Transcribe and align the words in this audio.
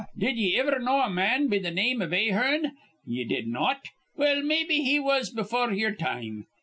Did 0.17 0.35
ye 0.37 0.59
iver 0.59 0.79
know 0.79 1.03
a 1.03 1.11
man 1.11 1.47
be 1.47 1.59
th' 1.59 1.71
name 1.71 2.01
iv 2.01 2.11
Ahearn? 2.11 2.71
Ye 3.05 3.23
did 3.23 3.45
not? 3.47 3.87
Well, 4.15 4.41
maybe 4.41 4.77
he 4.81 4.99
was 4.99 5.29
befure 5.31 5.71
yer 5.77 5.93
time. 5.93 6.47